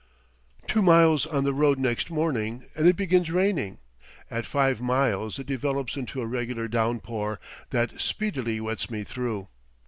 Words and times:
Two 0.65 0.81
miles 0.81 1.27
on 1.27 1.43
the 1.43 1.53
road 1.53 1.77
next 1.77 2.09
morning 2.09 2.65
and 2.75 2.87
it 2.87 2.95
begins 2.95 3.29
raining; 3.29 3.77
at 4.31 4.47
five 4.47 4.81
miles 4.81 5.37
it 5.37 5.45
develops 5.45 5.95
into 5.95 6.21
a 6.23 6.25
regular 6.25 6.67
downpour, 6.67 7.39
that 7.69 8.01
speedily 8.01 8.59
wets 8.59 8.89
me 8.89 9.03
through. 9.03 9.47